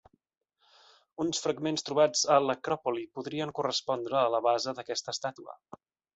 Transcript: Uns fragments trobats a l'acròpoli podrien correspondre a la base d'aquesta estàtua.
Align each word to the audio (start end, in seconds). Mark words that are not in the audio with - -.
Uns 1.25 1.41
fragments 1.43 1.85
trobats 1.89 2.23
a 2.37 2.37
l'acròpoli 2.45 3.05
podrien 3.19 3.53
correspondre 3.61 4.19
a 4.23 4.33
la 4.37 4.41
base 4.49 4.75
d'aquesta 4.81 5.17
estàtua. 5.19 5.57